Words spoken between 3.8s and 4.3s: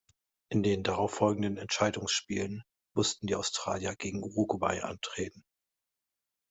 gegen